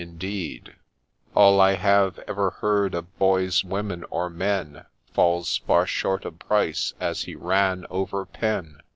—Indeed 0.01 0.73
All 1.35 1.61
I 1.61 1.75
have 1.75 2.17
ever 2.27 2.49
heard 2.49 2.95
of 2.95 3.19
boys, 3.19 3.63
women, 3.63 4.03
or 4.09 4.31
men, 4.31 4.87
Falls 5.13 5.57
far 5.67 5.85
short 5.85 6.25
of 6.25 6.39
Pryce, 6.39 6.95
as 6.99 7.25
he 7.25 7.35
ran 7.35 7.85
over' 7.91 8.25
PEN 8.25 8.81